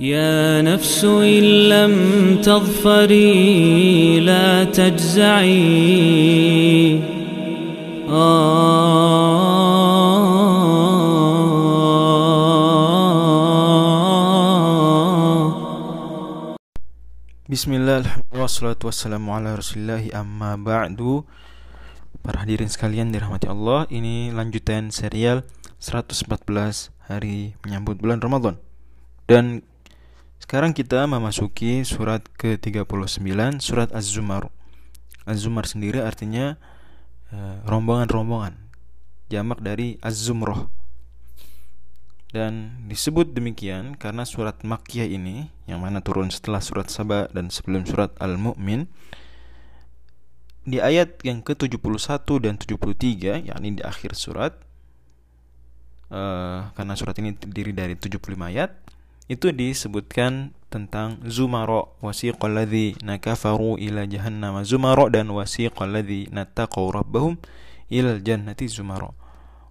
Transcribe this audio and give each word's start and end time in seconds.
يا 0.00 0.62
نفس 0.62 1.04
إن 1.04 1.68
لم 1.68 1.94
تظفري 2.42 4.20
لا 4.20 4.64
تجزعي 4.64 5.62
Bismillah, 17.52 18.00
alhamdulillah, 18.00 18.48
wassalatu 18.48 18.88
wassalamu 18.88 19.36
ala 19.36 19.60
rasulillahi 19.60 20.08
amma 20.16 20.56
ba'du 20.56 21.28
Para 22.24 22.48
hadirin 22.48 22.72
sekalian 22.72 23.12
dirahmati 23.12 23.44
Allah 23.44 23.84
Ini 23.92 24.32
lanjutan 24.32 24.88
serial 24.88 25.44
114 25.76 26.32
hari 27.12 27.52
menyambut 27.60 28.00
bulan 28.00 28.24
Ramadan 28.24 28.56
Dan 29.28 29.60
sekarang 30.37 30.71
kita 30.71 31.03
memasuki 31.09 31.81
surat 31.81 32.21
ke-39 32.37 33.59
Surat 33.59 33.89
Az-Zumar. 33.89 34.53
Az-Zumar 35.27 35.65
sendiri 35.65 35.99
artinya 35.99 36.55
eh, 37.33 37.57
rombongan-rombongan 37.65 38.55
Jamak 39.27 39.59
dari 39.59 39.99
Az-Zumroh. 39.99 40.71
Dan 42.31 42.85
disebut 42.91 43.31
demikian 43.31 43.95
karena 43.95 44.27
surat 44.27 44.59
Makkiyah 44.61 45.07
ini 45.07 45.47
yang 45.63 45.79
mana 45.79 46.03
turun 46.03 46.27
setelah 46.27 46.59
surat 46.59 46.91
Saba 46.91 47.31
dan 47.31 47.47
sebelum 47.47 47.87
surat 47.87 48.11
Al-Mu'min 48.19 48.87
di 50.67 50.83
ayat 50.83 51.23
yang 51.23 51.39
ke-71 51.39 52.27
dan 52.43 52.59
73 52.59 53.47
yakni 53.47 53.79
di 53.79 53.83
akhir 53.87 54.19
surat 54.19 54.59
uh, 56.11 56.67
karena 56.75 56.93
surat 56.99 57.15
ini 57.23 57.39
terdiri 57.39 57.71
dari 57.71 57.95
75 57.95 58.19
ayat 58.35 58.75
itu 59.27 59.51
disebutkan 59.51 60.55
tentang 60.67 61.23
zumara 61.27 61.87
wasiqal 62.03 62.51
ladzina 62.51 63.19
kafaru 63.19 63.79
ila 63.79 64.03
jahannam 64.07 64.59
zumara 64.67 65.07
dan 65.07 65.31
wasiqal 65.31 65.91
taqaw 66.55 66.91
rabbahum 66.91 67.39
ila 67.91 68.19
jannati 68.19 68.67
zumara. 68.67 69.11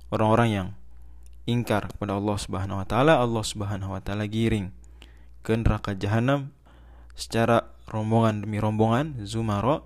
Orang-orang 0.08 0.48
yang 0.48 0.68
ingkar 1.48 1.92
kepada 1.92 2.16
Allah 2.16 2.36
Subhanahu 2.36 2.80
wa 2.80 2.86
taala, 2.88 3.20
Allah 3.20 3.44
Subhanahu 3.44 3.92
wa 3.96 4.00
taala 4.00 4.24
giring 4.28 4.72
ke 5.44 5.54
neraka 5.54 5.94
jahanam 5.94 6.52
secara 7.14 7.70
rombongan 7.88 8.44
demi 8.44 8.58
rombongan 8.60 9.24
zumara. 9.24 9.84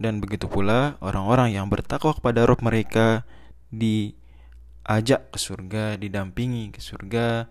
Dan 0.00 0.24
begitu 0.24 0.48
pula 0.48 0.96
orang-orang 1.04 1.52
yang 1.52 1.68
bertakwa 1.68 2.16
kepada 2.16 2.48
Rabb 2.48 2.64
mereka 2.64 3.28
diajak 3.68 5.28
ke 5.28 5.36
surga, 5.36 6.00
didampingi 6.00 6.72
ke 6.72 6.80
surga 6.80 7.44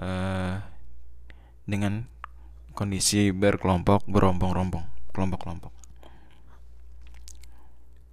uh, 0.00 0.71
dengan 1.68 2.06
kondisi 2.72 3.30
berkelompok, 3.30 4.06
berombong-rombong, 4.08 5.12
kelompok-kelompok. 5.12 5.72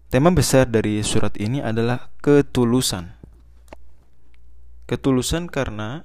Tema 0.09 0.33
besar 0.33 0.65
dari 0.65 0.99
surat 1.05 1.37
ini 1.37 1.61
adalah 1.61 2.09
ketulusan 2.19 3.19
ketulusan 4.89 5.45
karena 5.45 6.01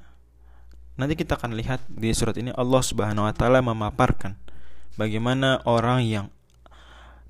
nanti 1.01 1.17
kita 1.17 1.41
akan 1.41 1.57
lihat 1.57 1.81
di 1.89 2.13
surat 2.13 2.37
ini 2.37 2.53
Allah 2.53 2.85
Subhanahu 2.85 3.25
wa 3.25 3.33
taala 3.33 3.65
memaparkan 3.65 4.37
bagaimana 5.01 5.65
orang 5.65 6.05
yang 6.05 6.27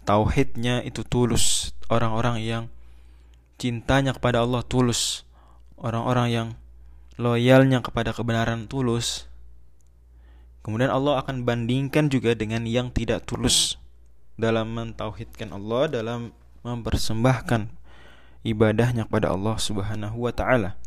tauhidnya 0.02 0.82
itu 0.82 1.06
tulus, 1.06 1.70
orang-orang 1.86 2.42
yang 2.42 2.64
cintanya 3.56 4.10
kepada 4.18 4.42
Allah 4.42 4.66
tulus, 4.66 5.22
orang-orang 5.78 6.28
yang 6.34 6.48
loyalnya 7.14 7.80
kepada 7.86 8.10
kebenaran 8.10 8.66
tulus. 8.66 9.30
Kemudian 10.64 10.88
Allah 10.88 11.20
akan 11.20 11.44
bandingkan 11.44 12.08
juga 12.08 12.32
dengan 12.32 12.64
yang 12.64 12.88
tidak 12.88 13.28
tulus 13.28 13.76
dalam 14.40 14.72
mentauhidkan 14.72 15.52
Allah, 15.52 15.92
dalam 15.92 16.32
mempersembahkan 16.64 17.68
ibadahnya 18.48 19.04
kepada 19.04 19.36
Allah 19.36 19.60
Subhanahu 19.60 20.24
wa 20.24 20.32
taala. 20.32 20.80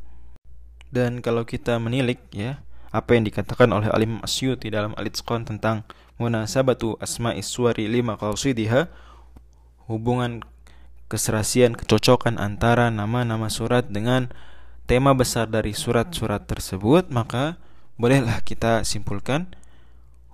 Dan 0.89 1.21
kalau 1.21 1.45
kita 1.45 1.77
menilik 1.77 2.17
ya 2.33 2.65
apa 2.89 3.13
yang 3.13 3.29
dikatakan 3.29 3.69
oleh 3.69 3.93
Alim 3.93 4.17
Asyuti 4.25 4.73
dalam 4.73 4.97
Al-Itqan 4.97 5.45
tentang 5.45 5.85
munasabatu 6.17 6.97
asma'i 6.97 7.45
suwari 7.45 7.85
lima 7.85 8.17
qasidiha 8.17 8.89
hubungan 9.85 10.41
keserasian 11.07 11.77
kecocokan 11.77 12.41
antara 12.41 12.89
nama-nama 12.89 13.47
surat 13.47 13.85
dengan 13.87 14.33
tema 14.89 15.13
besar 15.13 15.47
dari 15.47 15.75
surat-surat 15.77 16.47
tersebut 16.49 17.11
maka 17.13 17.59
bolehlah 17.99 18.41
kita 18.41 18.81
simpulkan 18.81 19.51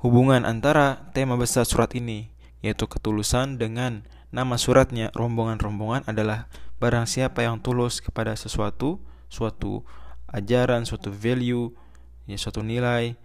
hubungan 0.03 0.43
antara 0.43 1.07
tema 1.15 1.39
besar 1.39 1.63
surat 1.63 1.95
ini 1.95 2.27
yaitu 2.59 2.85
ketulusan 2.91 3.55
dengan 3.55 4.03
nama 4.35 4.59
suratnya 4.59 5.09
rombongan-rombongan 5.15 6.03
adalah 6.11 6.51
barang 6.83 7.07
siapa 7.07 7.47
yang 7.47 7.63
tulus 7.63 8.03
kepada 8.03 8.35
sesuatu 8.35 8.99
suatu 9.33 9.81
ajaran, 10.29 10.85
suatu 10.85 11.09
value, 11.09 11.73
ya 12.29 12.37
suatu 12.37 12.61
nilai, 12.61 13.17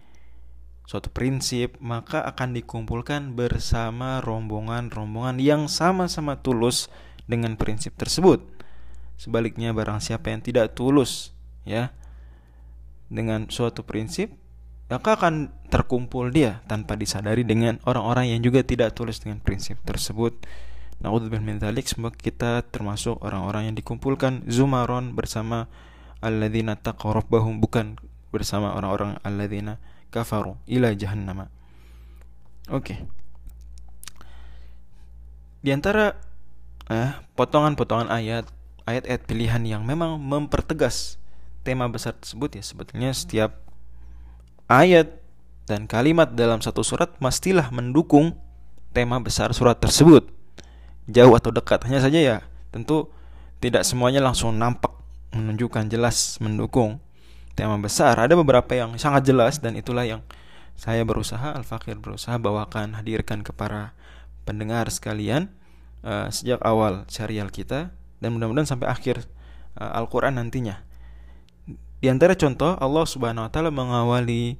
suatu 0.88 1.12
prinsip, 1.12 1.76
maka 1.84 2.24
akan 2.24 2.56
dikumpulkan 2.56 3.36
bersama 3.36 4.24
rombongan-rombongan 4.24 5.36
yang 5.36 5.68
sama-sama 5.68 6.40
tulus 6.40 6.88
dengan 7.28 7.60
prinsip 7.60 7.92
tersebut. 8.00 8.40
Sebaliknya 9.20 9.76
barang 9.76 10.00
siapa 10.00 10.32
yang 10.32 10.40
tidak 10.40 10.72
tulus 10.72 11.36
ya 11.68 11.92
dengan 13.12 13.52
suatu 13.52 13.84
prinsip, 13.84 14.32
maka 14.88 15.20
akan 15.20 15.52
terkumpul 15.68 16.32
dia 16.32 16.64
tanpa 16.64 16.96
disadari 16.96 17.44
dengan 17.44 17.76
orang-orang 17.84 18.32
yang 18.32 18.40
juga 18.40 18.64
tidak 18.64 18.96
tulus 18.96 19.20
dengan 19.20 19.40
prinsip 19.44 19.76
tersebut. 19.84 20.32
Naudzubillah 20.98 21.44
min 21.44 21.60
dzalik, 21.60 21.86
semoga 21.86 22.16
kita 22.16 22.64
termasuk 22.72 23.20
orang-orang 23.22 23.70
yang 23.70 23.76
dikumpulkan 23.76 24.48
zumaron 24.50 25.14
bersama 25.14 25.70
alladzina 26.24 26.74
taqaw 26.74 27.14
rabbahum 27.14 27.62
bukan 27.62 28.00
bersama 28.34 28.74
orang-orang 28.74 29.20
alladzina 29.22 29.78
kafaru 30.10 30.58
ila 30.66 30.90
jahannama. 30.96 31.52
Oke. 32.72 32.96
Okay. 32.96 32.98
Di 35.62 35.70
antara 35.70 36.16
eh, 36.88 37.12
potongan-potongan 37.36 38.08
ayat, 38.08 38.48
ayat-ayat 38.88 39.22
pilihan 39.28 39.62
yang 39.68 39.82
memang 39.84 40.16
mempertegas 40.16 41.20
tema 41.60 41.84
besar 41.92 42.16
tersebut 42.16 42.56
ya 42.56 42.64
sebetulnya 42.64 43.12
setiap 43.12 43.67
ayat 44.68 45.18
dan 45.64 45.88
kalimat 45.88 46.32
dalam 46.32 46.60
satu 46.60 46.84
surat 46.84 47.12
mestilah 47.20 47.72
mendukung 47.72 48.36
tema 48.92 49.20
besar 49.20 49.52
surat 49.56 49.80
tersebut. 49.80 50.28
Jauh 51.08 51.32
atau 51.32 51.48
dekat 51.48 51.88
hanya 51.88 52.04
saja 52.04 52.20
ya 52.20 52.36
tentu 52.68 53.08
tidak 53.64 53.82
semuanya 53.82 54.20
langsung 54.20 54.54
nampak 54.54 54.92
menunjukkan 55.32 55.88
jelas 55.88 56.36
mendukung 56.38 57.00
tema 57.56 57.80
besar. 57.80 58.20
Ada 58.20 58.36
beberapa 58.36 58.70
yang 58.76 58.94
sangat 59.00 59.26
jelas 59.28 59.58
dan 59.58 59.74
itulah 59.74 60.04
yang 60.04 60.22
saya 60.78 61.02
berusaha 61.02 61.58
Al-Fakir 61.58 61.98
berusaha 61.98 62.38
bawakan 62.38 62.94
hadirkan 62.94 63.42
ke 63.42 63.50
para 63.50 63.98
pendengar 64.46 64.86
sekalian 64.94 65.50
uh, 66.06 66.30
sejak 66.30 66.62
awal 66.62 67.02
serial 67.10 67.50
kita 67.50 67.90
dan 68.22 68.28
mudah-mudahan 68.30 68.68
sampai 68.68 68.86
akhir 68.86 69.26
uh, 69.74 69.98
Al-Qur'an 69.98 70.38
nantinya. 70.38 70.87
Di 71.98 72.06
antara 72.06 72.38
contoh 72.38 72.78
Allah 72.78 73.04
Subhanahu 73.06 73.46
wa 73.46 73.50
taala 73.50 73.74
mengawali 73.74 74.58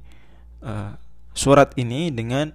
uh, 0.59 0.99
surat 1.31 1.71
ini 1.79 2.11
dengan 2.11 2.51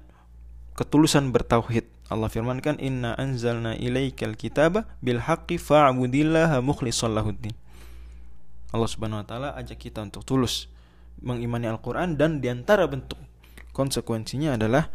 ketulusan 0.77 1.33
bertauhid. 1.33 1.89
Allah 2.12 2.28
firmankan 2.28 2.77
inna 2.77 3.17
anzalna 3.17 3.72
ilaikal 3.81 4.37
kitaba 4.37 4.84
bil 5.00 5.25
haqqi 5.25 5.56
fa'budillaha 5.56 6.61
mukhlishan 6.61 7.17
lahuddin. 7.17 7.56
Allah 8.77 8.91
Subhanahu 8.91 9.25
wa 9.25 9.27
taala 9.27 9.49
ajak 9.56 9.89
kita 9.89 10.05
untuk 10.05 10.21
tulus 10.28 10.69
mengimani 11.25 11.65
Al-Qur'an 11.65 12.21
dan 12.21 12.45
di 12.45 12.53
antara 12.53 12.84
bentuk 12.84 13.16
konsekuensinya 13.72 14.60
adalah 14.60 14.92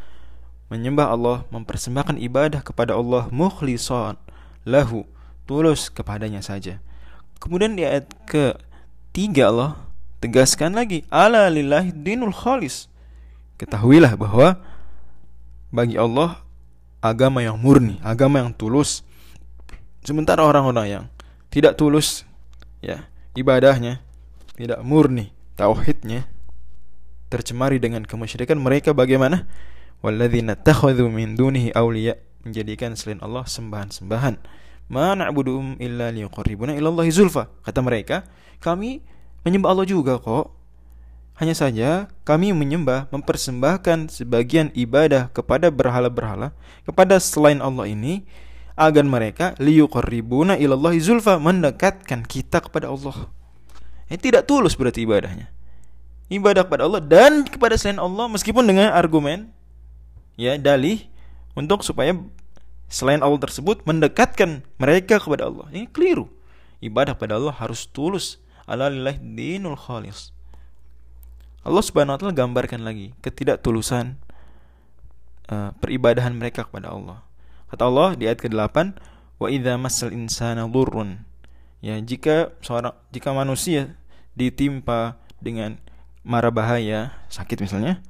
menyembah 0.69 1.09
Allah, 1.09 1.37
mempersembahkan 1.49 2.21
ibadah 2.21 2.61
kepada 2.61 2.93
Allah 2.93 3.25
mukhlishan 3.33 4.21
lahu, 4.69 5.09
tulus 5.49 5.89
kepadanya 5.89 6.45
saja. 6.45 6.77
Kemudian 7.41 7.73
di 7.73 7.89
ayat 7.89 8.05
ke 8.29 8.53
tiga 9.19 9.51
Allah 9.51 9.71
tegaskan 10.23 10.79
lagi 10.79 11.03
ala 11.11 11.51
lillahi 11.51 11.91
dinul 11.91 12.31
khalis. 12.31 12.87
Ketahuilah 13.59 14.15
bahwa 14.15 14.55
bagi 15.75 15.99
Allah 15.99 16.39
agama 17.03 17.43
yang 17.43 17.59
murni, 17.59 17.99
agama 17.99 18.39
yang 18.39 18.55
tulus. 18.55 19.03
Sementara 20.07 20.47
orang-orang 20.47 20.87
yang 20.87 21.05
tidak 21.51 21.75
tulus 21.75 22.23
ya 22.79 23.11
ibadahnya 23.35 23.99
tidak 24.55 24.79
murni 24.87 25.35
tauhidnya 25.59 26.23
tercemari 27.27 27.83
dengan 27.83 28.07
kemusyrikan 28.07 28.55
mereka 28.55 28.95
bagaimana 28.95 29.43
walladzina 29.99 30.55
takhadhu 30.55 31.11
min 31.11 31.35
dunihi 31.35 31.75
awliya 31.75 32.15
menjadikan 32.47 32.95
selain 32.95 33.19
Allah 33.19 33.43
sembahan-sembahan 33.43 34.39
na'buduhum 35.13 35.77
illa 35.77 36.09
zulfa 37.13 37.47
kata 37.61 37.79
mereka 37.85 38.25
kami 38.57 39.05
menyembah 39.45 39.69
Allah 39.71 39.87
juga 39.87 40.17
kok 40.17 40.57
Hanya 41.39 41.55
saja 41.55 42.11
kami 42.27 42.51
menyembah, 42.51 43.07
mempersembahkan 43.15 44.11
sebagian 44.11 44.75
ibadah 44.75 45.31
kepada 45.31 45.71
berhala-berhala, 45.71 46.51
kepada 46.83 47.15
selain 47.15 47.63
Allah 47.63 47.87
ini 47.87 48.27
agar 48.75 49.07
mereka 49.07 49.55
liyuqarribuna 49.55 50.59
ilallahi 50.59 50.99
zulfa 50.99 51.39
mendekatkan 51.39 52.27
kita 52.27 52.59
kepada 52.63 52.91
Allah. 52.91 53.31
Ini 54.11 54.19
tidak 54.19 54.51
tulus 54.51 54.75
berarti 54.75 55.07
ibadahnya. 55.07 55.47
Ibadah 56.27 56.67
kepada 56.67 56.83
Allah 56.87 56.99
dan 56.99 57.47
kepada 57.47 57.79
selain 57.79 58.03
Allah 58.03 58.27
meskipun 58.27 58.67
dengan 58.67 58.91
argumen 58.91 59.51
ya 60.39 60.59
dalih 60.59 61.07
untuk 61.55 61.87
supaya 61.87 62.15
selain 62.89 63.21
Allah 63.21 63.39
tersebut 63.39 63.85
mendekatkan 63.85 64.65
mereka 64.81 65.21
kepada 65.21 65.47
Allah. 65.47 65.69
Ini 65.69 65.87
keliru. 65.87 66.27
Ibadah 66.81 67.15
kepada 67.15 67.37
Allah 67.37 67.53
harus 67.55 67.85
tulus. 67.87 68.41
Ala 68.65 68.89
dinul 69.17 69.77
khalis. 69.77 70.33
Allah 71.65 71.83
Subhanahu 71.83 72.15
wa 72.15 72.19
taala 72.21 72.33
gambarkan 72.33 72.81
lagi 72.85 73.11
ketidaktulusan 73.19 74.17
uh, 75.51 75.69
peribadahan 75.77 76.33
mereka 76.33 76.65
kepada 76.65 76.93
Allah. 76.93 77.25
Kata 77.69 77.85
Allah 77.85 78.17
di 78.17 78.25
ayat 78.25 78.41
ke-8, 78.41 78.97
"Wa 79.37 79.47
idza 79.51 79.73
massal 79.77 80.15
insana 80.15 80.65
dhurrun." 80.65 81.25
Ya, 81.83 81.99
jika 81.99 82.55
seorang 82.63 82.95
jika 83.11 83.31
manusia 83.31 83.95
ditimpa 84.33 85.19
dengan 85.39 85.79
mara 86.23 86.51
bahaya, 86.51 87.15
sakit 87.31 87.59
misalnya, 87.63 88.03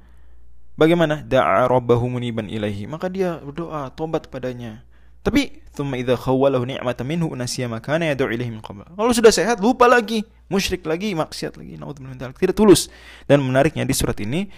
bagaimana? 0.80 1.20
Da'a 1.20 1.68
rabbahu 1.68 2.08
muniban 2.08 2.48
ilaihi. 2.48 2.88
Maka 2.88 3.12
dia 3.12 3.36
berdoa, 3.44 3.92
tobat 3.92 4.32
padanya. 4.32 4.80
Tapi 5.20 5.60
thumma 5.76 6.00
idza 6.00 6.16
khawwalahu 6.16 6.64
ni'matan 6.64 7.04
minhu 7.04 7.28
nasiya 7.36 7.68
ma 7.68 7.84
kana 7.84 8.08
yad'u 8.08 8.32
ilaihi 8.32 8.48
min 8.48 8.64
qabl. 8.64 8.88
Kalau 8.88 9.12
sudah 9.12 9.28
sehat 9.28 9.60
lupa 9.60 9.84
lagi, 9.84 10.24
musyrik 10.48 10.88
lagi, 10.88 11.12
maksiat 11.12 11.60
lagi, 11.60 11.76
naudzubillah 11.76 12.16
tidak 12.16 12.56
tulus. 12.56 12.88
Dan 13.28 13.44
menariknya 13.44 13.84
di 13.84 13.92
surat 13.92 14.16
ini 14.24 14.48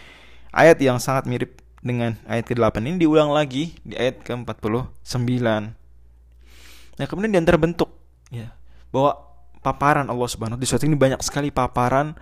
ayat 0.54 0.78
yang 0.78 1.02
sangat 1.02 1.26
mirip 1.26 1.58
dengan 1.82 2.14
ayat 2.30 2.46
ke-8 2.46 2.78
ini 2.78 3.02
diulang 3.02 3.34
lagi 3.34 3.74
di 3.82 3.98
ayat 3.98 4.22
ke-49. 4.22 5.42
Nah, 7.02 7.06
kemudian 7.10 7.34
di 7.34 7.38
antara 7.42 7.58
bentuk 7.58 7.90
ya 8.30 8.54
bahwa 8.94 9.18
paparan 9.66 10.06
Allah 10.06 10.28
Subhanahu 10.30 10.62
di 10.62 10.66
surat 10.70 10.86
ini 10.86 10.94
banyak 10.94 11.18
sekali 11.26 11.50
paparan 11.50 12.14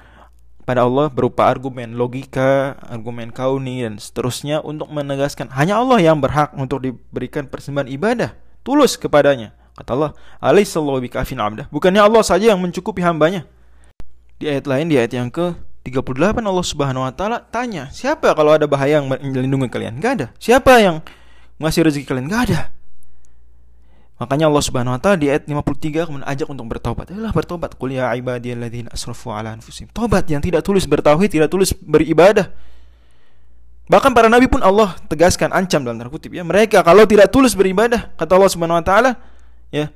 pada 0.64 0.84
Allah 0.84 1.08
berupa 1.08 1.48
argumen 1.48 1.96
logika, 1.96 2.76
argumen 2.84 3.32
kauni 3.32 3.82
dan 3.84 3.96
seterusnya 3.96 4.60
untuk 4.60 4.92
menegaskan 4.92 5.50
hanya 5.56 5.80
Allah 5.80 5.98
yang 5.98 6.20
berhak 6.20 6.52
untuk 6.54 6.84
diberikan 6.84 7.48
persembahan 7.48 7.88
ibadah 7.90 8.36
tulus 8.62 9.00
kepadanya. 9.00 9.56
Kata 9.76 9.90
Allah, 9.96 10.10
"Alaihissallahu 10.44 11.00
bikafin 11.00 11.40
abdah." 11.40 11.66
Bukannya 11.72 12.04
Allah 12.04 12.20
saja 12.20 12.52
yang 12.52 12.60
mencukupi 12.60 13.00
hambanya. 13.00 13.48
Di 14.36 14.48
ayat 14.48 14.68
lain 14.68 14.92
di 14.92 14.96
ayat 15.00 15.12
yang 15.16 15.28
ke 15.32 15.56
38 15.84 16.44
Allah 16.44 16.66
Subhanahu 16.66 17.04
wa 17.08 17.12
taala 17.12 17.40
tanya, 17.48 17.88
"Siapa 17.88 18.36
kalau 18.36 18.52
ada 18.52 18.68
bahaya 18.68 19.00
yang 19.00 19.08
melindungi 19.08 19.72
kalian?" 19.72 19.96
Gak 19.96 20.12
ada. 20.20 20.26
Siapa 20.36 20.80
yang 20.84 21.00
ngasih 21.56 21.88
rezeki 21.88 22.04
kalian? 22.04 22.28
Gak 22.28 22.42
ada. 22.52 22.60
Makanya 24.20 24.52
Allah 24.52 24.60
Subhanahu 24.60 24.92
wa 24.92 25.00
taala 25.00 25.16
di 25.16 25.32
ayat 25.32 25.48
53 25.48 26.04
kemudian 26.04 26.28
ajak 26.28 26.44
untuk 26.52 26.68
bertobat. 26.68 27.08
Ayolah 27.08 27.32
bertobat. 27.32 27.72
Qul 27.80 27.96
ya 27.96 28.12
ibadiyalladzina 28.12 28.92
asrafu 28.92 29.32
ala 29.32 29.56
anfusihim. 29.56 29.88
Tobat 29.96 30.28
yang 30.28 30.44
tidak 30.44 30.60
tulus 30.60 30.84
bertauhid, 30.84 31.32
tidak 31.32 31.48
tulus 31.48 31.72
beribadah. 31.72 32.52
Bahkan 33.88 34.12
para 34.12 34.28
nabi 34.28 34.44
pun 34.44 34.60
Allah 34.60 34.92
tegaskan 35.08 35.56
ancam 35.56 35.80
dalam 35.80 35.96
tanda 35.96 36.12
kutip 36.12 36.36
ya. 36.36 36.44
Mereka 36.44 36.84
kalau 36.84 37.08
tidak 37.08 37.32
tulus 37.32 37.56
beribadah, 37.56 38.12
kata 38.20 38.36
Allah 38.36 38.50
Subhanahu 38.52 38.76
wa 38.76 38.84
taala, 38.84 39.16
ya. 39.72 39.88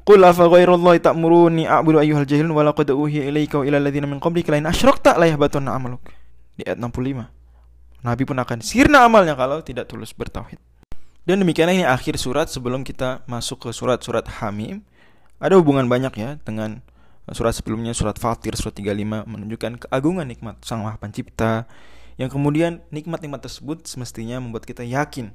Qul 0.00 0.24
afa 0.24 0.48
ghairallahi 0.48 0.98
ta'muruni 1.04 1.68
a'budu 1.68 2.00
ayyuhal 2.00 2.24
jahilun 2.24 2.56
wa 2.56 2.64
laqad 2.64 2.88
uhiya 2.88 3.28
ilaika 3.28 3.60
wa 3.60 3.68
ilal 3.68 3.84
ladzina 3.84 4.08
min 4.08 4.16
qablika 4.16 4.48
la 4.48 4.64
in 4.64 4.66
asyrakta 4.66 5.20
la 5.20 5.28
yahbatunna 5.28 5.76
amaluk. 5.76 6.08
Di 6.56 6.64
ayat 6.64 6.80
65. 6.80 7.28
Nabi 8.00 8.22
pun 8.24 8.36
akan 8.40 8.58
sirna 8.64 9.04
amalnya 9.04 9.36
kalau 9.36 9.60
tidak 9.60 9.92
tulus 9.92 10.16
bertauhid. 10.16 10.69
Dan 11.28 11.44
demikianlah 11.44 11.76
ini 11.76 11.86
akhir 11.86 12.16
surat 12.16 12.48
sebelum 12.48 12.84
kita 12.84 13.24
masuk 13.28 13.68
ke 13.68 13.70
surat-surat 13.70 14.24
Hamim. 14.40 14.84
Ada 15.40 15.56
hubungan 15.56 15.88
banyak 15.88 16.14
ya 16.16 16.30
dengan 16.44 16.84
surat 17.32 17.54
sebelumnya 17.56 17.96
surat 17.96 18.16
Fatir 18.16 18.56
surat 18.58 18.74
35 18.74 19.28
menunjukkan 19.28 19.72
keagungan 19.86 20.26
nikmat 20.26 20.60
Sang 20.66 20.84
Maha 20.84 20.98
Pencipta 21.00 21.64
yang 22.20 22.28
kemudian 22.28 22.84
nikmat-nikmat 22.92 23.40
tersebut 23.40 23.88
semestinya 23.88 24.42
membuat 24.42 24.68
kita 24.68 24.84
yakin 24.84 25.32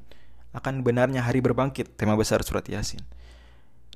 akan 0.54 0.86
benarnya 0.86 1.26
hari 1.26 1.42
berbangkit 1.42 1.98
tema 1.98 2.14
besar 2.14 2.44
surat 2.46 2.66
Yasin. 2.68 3.02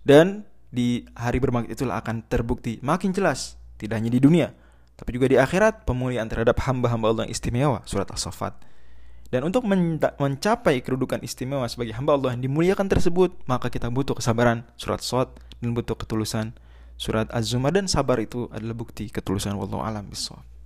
Dan 0.02 0.48
di 0.74 1.06
hari 1.14 1.38
berbangkit 1.38 1.78
itulah 1.78 2.02
akan 2.02 2.26
terbukti 2.26 2.78
makin 2.82 3.14
jelas 3.14 3.58
tidak 3.78 4.02
hanya 4.02 4.14
di 4.14 4.22
dunia 4.22 4.54
tapi 5.00 5.16
juga 5.16 5.32
di 5.32 5.40
akhirat 5.40 5.88
pemulihan 5.88 6.28
terhadap 6.28 6.60
hamba-hamba 6.60 7.06
Allah 7.08 7.24
yang 7.24 7.32
istimewa 7.32 7.80
surat 7.88 8.12
As-Saffat. 8.12 8.60
Dan 9.30 9.46
untuk 9.46 9.62
mencapai 10.18 10.82
kedudukan 10.82 11.22
istimewa 11.22 11.70
sebagai 11.70 11.94
hamba 11.94 12.18
Allah 12.18 12.34
yang 12.34 12.50
dimuliakan 12.50 12.90
tersebut, 12.90 13.38
maka 13.46 13.70
kita 13.70 13.94
butuh 13.94 14.18
kesabaran 14.18 14.66
surat 14.74 15.06
Sot 15.06 15.38
dan 15.62 15.78
butuh 15.78 15.94
ketulusan 15.94 16.58
surat 16.98 17.30
Az-Zumar 17.30 17.72
dan 17.72 17.86
sabar 17.86 18.18
itu 18.18 18.50
adalah 18.50 18.74
bukti 18.74 19.08
ketulusan 19.14 19.54
wallahu 19.54 19.86
alam 19.86 20.10
bisawab. 20.10 20.59